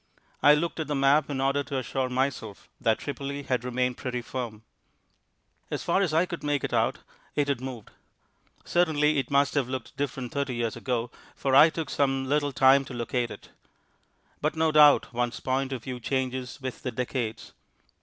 [0.41, 4.23] I looked at the map in order to assure myself that Tripoli had remained pretty
[4.23, 4.63] firm.
[5.69, 7.03] As far as I could make it out
[7.35, 7.91] it had moved.
[8.65, 12.83] Certainly it must have looked different thirty years ago, for I took some little time
[12.85, 13.51] to locate it.
[14.41, 17.53] But no doubt one's point of view changes with the decades.